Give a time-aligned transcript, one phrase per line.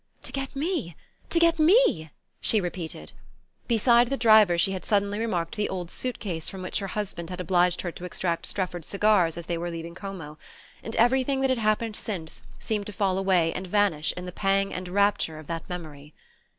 [0.23, 0.95] "To get me?
[1.29, 2.09] To get me?"
[2.39, 3.11] she repeated.
[3.67, 7.29] Beside the driver she had suddenly remarked the old suit case from which her husband
[7.29, 10.39] had obliged her to extract Strefford's cigars as they were leaving Como;
[10.81, 14.73] and everything that had happened since seemed to fall away and vanish in the pang
[14.73, 16.15] and rapture of that memory.